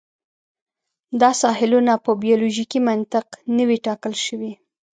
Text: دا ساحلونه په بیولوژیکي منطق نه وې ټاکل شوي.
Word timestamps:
دا 1.21 1.29
ساحلونه 1.41 1.93
په 2.05 2.11
بیولوژیکي 2.23 2.79
منطق 2.89 3.27
نه 3.55 3.63
وې 3.67 3.77
ټاکل 3.85 4.13
شوي. 4.25 4.51